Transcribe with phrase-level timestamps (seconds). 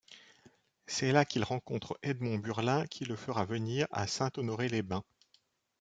[0.87, 5.03] C'est là qu'il rencontre Edmond Burlin qu'il le fera venir à Saint-Honoré-les-Bains.